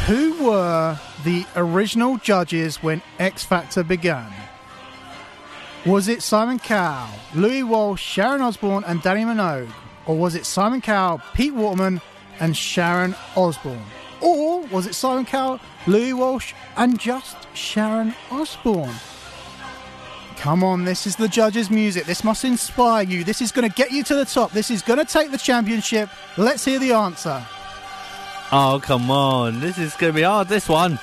[0.06, 4.32] who were the original judges when X Factor began?
[5.84, 9.70] Was it Simon Cowell, Louis Walsh, Sharon Osbourne, and Dannii Minogue?
[10.06, 12.00] Or was it Simon Cowell, Pete Waterman,
[12.40, 13.84] and Sharon Osbourne?
[14.22, 18.94] Or was it Simon Cowell, Louis Walsh, and just Sharon Osbourne?
[20.40, 22.06] Come on, this is the judges' music.
[22.06, 23.24] This must inspire you.
[23.24, 24.52] This is going to get you to the top.
[24.52, 26.08] This is going to take the championship.
[26.38, 27.44] Let's hear the answer.
[28.50, 29.60] Oh, come on.
[29.60, 30.94] This is going to be hard, this one.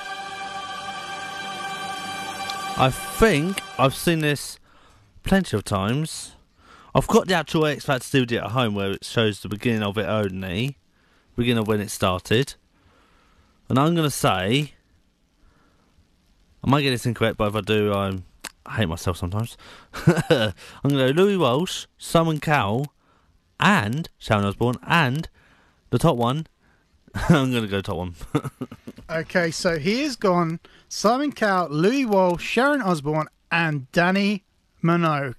[2.80, 4.58] I think I've seen this
[5.22, 6.32] plenty of times.
[6.96, 10.00] I've got the actual X Factor DVD at home where it shows the beginning of
[10.00, 10.80] it only,
[11.36, 12.56] beginning of when it started.
[13.70, 14.74] And I'm going to say,
[16.64, 18.24] I might get this incorrect, but if I do, I'm,
[18.68, 19.58] I hate myself sometimes.
[20.06, 20.54] I'm
[20.84, 22.94] going to go Louis Walsh, Simon Cowell,
[23.60, 25.30] and Sharon Osbourne, and
[25.90, 26.48] the top one.
[27.30, 28.16] I'm going to go top one.
[29.10, 30.60] Okay, so here's gone
[30.90, 34.42] Simon Cowell, Louis Walsh, Sharon Osbourne, and Dannii
[34.84, 35.36] Minogue.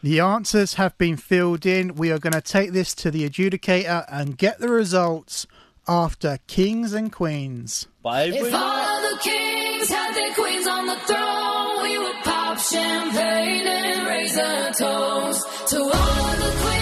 [0.00, 1.96] The answers have been filled in.
[1.96, 5.48] We are going to take this to the adjudicator and get the results
[5.88, 7.88] after Kings and Queens.
[8.00, 8.26] Bye.
[8.26, 14.06] If all the kings had their queens on the throne, we would pop champagne and
[14.36, 16.79] a toast to all the queens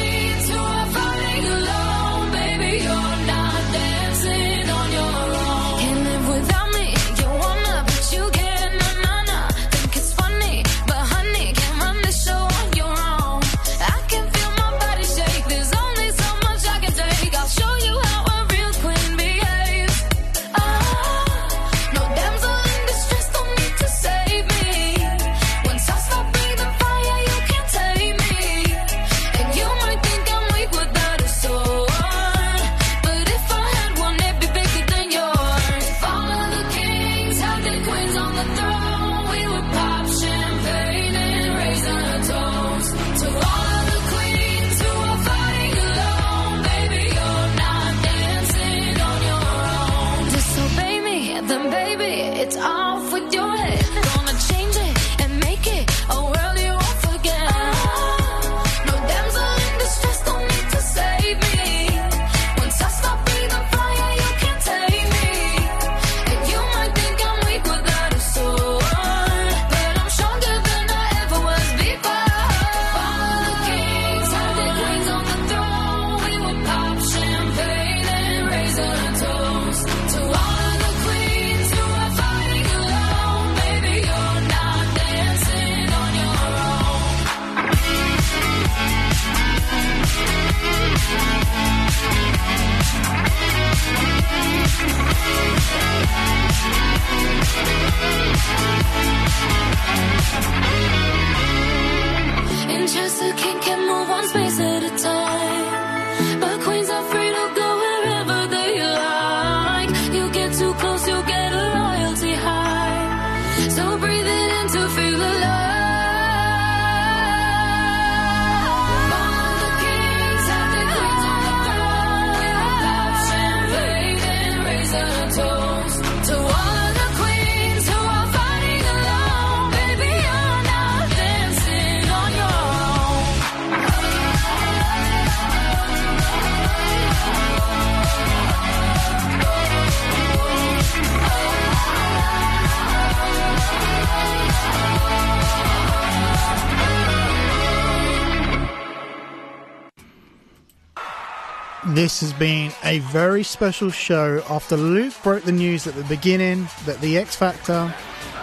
[152.18, 156.66] This has been a very special show after Luke broke the news at the beginning
[156.84, 157.94] that the X Factor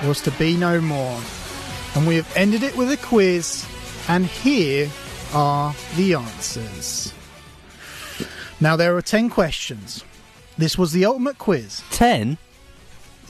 [0.06, 1.20] was to be no more.
[1.94, 3.68] And we have ended it with a quiz,
[4.08, 4.90] and here
[5.34, 7.14] are the answers.
[8.62, 10.06] Now, there are 10 questions.
[10.58, 11.84] This was the ultimate quiz.
[11.92, 12.38] Ten.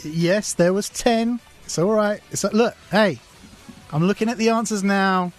[0.04, 1.40] Yes, there was 10.
[1.64, 2.22] It's all right.
[2.30, 3.18] It's like, look, hey,
[3.92, 5.32] I'm looking at the answers now.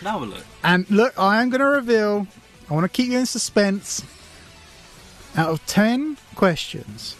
[0.00, 0.46] Now a look.
[0.62, 2.28] And look, I am going to reveal,
[2.70, 4.04] I want to keep you in suspense.
[5.36, 7.14] Out of 10 questions,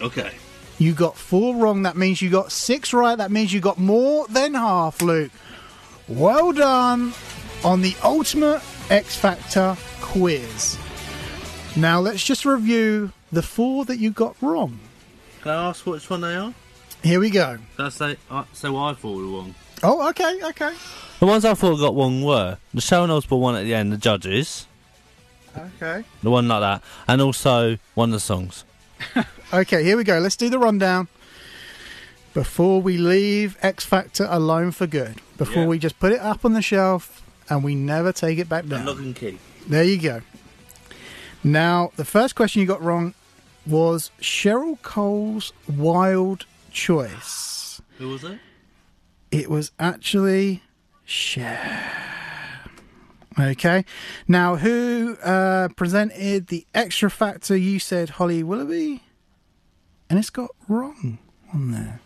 [0.00, 0.32] Okay.
[0.78, 1.82] you got four wrong.
[1.82, 3.16] That means you got six right.
[3.16, 5.30] That means you got more than half, Luke.
[6.08, 7.12] Well done
[7.64, 10.78] on the Ultimate X Factor quiz.
[11.76, 14.80] Now, let's just review the four that you got wrong.
[15.42, 16.52] Can I ask which one they are?
[17.02, 17.58] Here we go.
[17.76, 19.54] Can I say, uh, say what I thought were wrong?
[19.82, 20.74] Oh, okay, okay.
[21.20, 23.96] The ones I thought got wrong were the Sharon Osbourne one at the end, the
[23.98, 24.66] judges,
[25.56, 26.04] Okay.
[26.22, 28.64] the one like that, and also one of the songs.
[29.52, 30.20] Okay, here we go.
[30.20, 31.08] Let's do the rundown
[32.34, 35.16] before we leave X Factor alone for good.
[35.38, 35.68] Before Yeah.
[35.68, 38.86] we just put it up on the shelf and we never take it back down.
[38.86, 39.38] Lock and Key.
[39.66, 40.20] There you go.
[41.42, 43.14] Now, the first question you got wrong
[43.66, 47.80] was Cheryl Cole's wild choice.
[47.98, 48.38] Who was it?
[49.32, 50.62] It was actually
[51.04, 52.04] Cher.
[53.38, 53.84] Okay.
[54.26, 57.56] Now, who uh, presented the Extra Factor?
[57.56, 59.02] You said Holly Willoughby,
[60.08, 61.18] and it's got wrong
[61.54, 62.00] on there.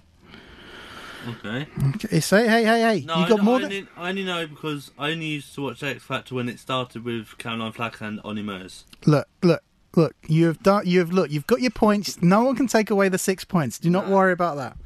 [1.26, 1.66] Okay.
[1.94, 3.04] Okay, say hey, hey, hey.
[3.06, 5.54] No, you got know- more I, than only, I only know because I only used
[5.54, 8.84] to watch X Factor when it started with Caroline Flack and Olly Murs.
[9.06, 9.62] look, look,
[9.96, 10.14] look.
[10.28, 10.86] You have done.
[10.86, 11.30] You have look.
[11.30, 12.20] You've got your points.
[12.20, 13.78] No one can take away the six points.
[13.78, 14.76] Do not worry about that.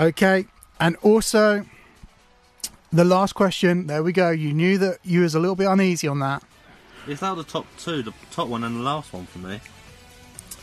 [0.00, 0.46] Okay,
[0.80, 1.66] and also
[2.92, 3.86] the last question.
[3.86, 4.30] There we go.
[4.30, 6.42] You knew that you was a little bit uneasy on that,
[7.06, 9.60] It's out of the top two, the top one and the last one for me.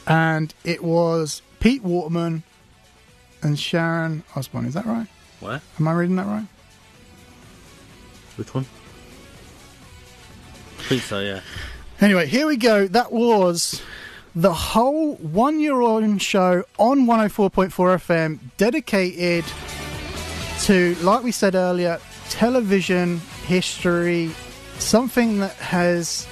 [0.07, 2.43] and it was Pete Waterman
[3.41, 4.65] and Sharon Osbourne.
[4.65, 5.07] Is that right?
[5.39, 5.61] Where?
[5.80, 6.45] Am I reading that right?
[8.36, 8.65] Which one?
[10.80, 11.41] I think so, yeah.
[12.01, 12.88] Anyway, here we go.
[12.88, 13.82] That was
[14.36, 19.43] the whole one year old show on 104.4 FM dedicated
[20.61, 21.99] to, like we said earlier,
[22.30, 24.32] television history,
[24.77, 26.27] something that has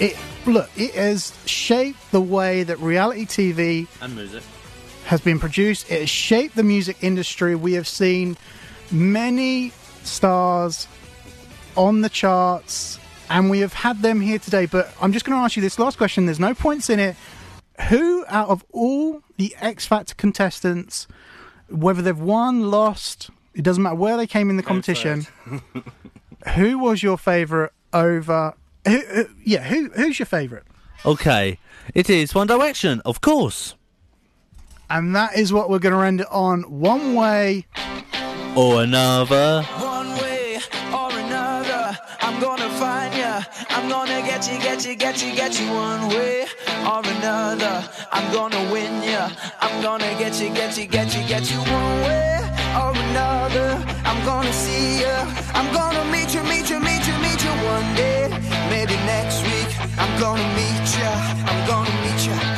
[0.00, 0.16] it
[0.46, 4.42] look, it has shaped the way that reality TV And music.
[5.06, 5.90] has been produced.
[5.90, 7.54] It has shaped the music industry.
[7.54, 8.36] We have seen
[8.90, 9.72] many
[10.02, 10.86] stars
[11.76, 14.66] on the charts, and we have had them here today.
[14.66, 16.26] But I'm just going to ask you this last question.
[16.26, 17.16] There's no points in it.
[17.88, 21.06] Who out of all the X Factor contestants,
[21.68, 25.26] whether they've won, lost, it doesn't matter where they came in the competition,
[26.54, 28.54] who was your favourite over?
[28.86, 30.64] Who, who, yeah, who who's your favourite?
[31.04, 31.58] Okay.
[31.94, 33.74] It is One Direction, of course.
[34.90, 36.62] And that is what we're going to end it on.
[36.62, 37.66] One way.
[38.54, 39.62] Or another.
[39.62, 40.58] One way
[40.92, 43.42] or another, I'm gonna find ya.
[43.70, 46.46] I'm gonna get you, get you, get you, get you one way
[46.86, 47.88] or another.
[48.10, 49.30] I'm gonna win ya.
[49.60, 53.68] I'm gonna get you, get you, get you, get you one way or another.
[54.04, 55.16] I'm gonna see ya.
[55.54, 58.28] I'm gonna meet you, meet you, meet you, meet you one day.
[58.70, 59.70] Maybe next week.
[59.98, 61.12] I'm gonna meet ya.
[61.48, 62.55] I'm gonna meet ya.